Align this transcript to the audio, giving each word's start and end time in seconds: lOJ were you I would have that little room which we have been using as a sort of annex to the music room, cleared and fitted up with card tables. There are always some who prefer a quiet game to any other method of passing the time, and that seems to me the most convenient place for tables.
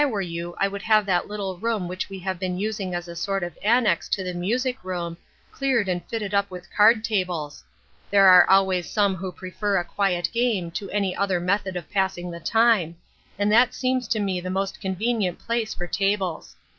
lOJ 0.01 0.09
were 0.09 0.19
you 0.23 0.55
I 0.57 0.67
would 0.67 0.81
have 0.81 1.05
that 1.05 1.27
little 1.27 1.59
room 1.59 1.87
which 1.87 2.09
we 2.09 2.17
have 2.21 2.39
been 2.39 2.57
using 2.57 2.95
as 2.95 3.07
a 3.07 3.15
sort 3.15 3.43
of 3.43 3.55
annex 3.63 4.09
to 4.09 4.23
the 4.23 4.33
music 4.33 4.83
room, 4.83 5.15
cleared 5.51 5.87
and 5.87 6.03
fitted 6.07 6.33
up 6.33 6.49
with 6.49 6.73
card 6.75 7.03
tables. 7.03 7.63
There 8.09 8.25
are 8.25 8.49
always 8.49 8.89
some 8.89 9.13
who 9.15 9.31
prefer 9.31 9.77
a 9.77 9.85
quiet 9.85 10.27
game 10.33 10.71
to 10.71 10.89
any 10.89 11.15
other 11.15 11.39
method 11.39 11.75
of 11.75 11.87
passing 11.91 12.31
the 12.31 12.39
time, 12.39 12.95
and 13.37 13.51
that 13.51 13.75
seems 13.75 14.07
to 14.07 14.19
me 14.19 14.41
the 14.41 14.49
most 14.49 14.81
convenient 14.81 15.37
place 15.37 15.75
for 15.75 15.85
tables. 15.85 16.55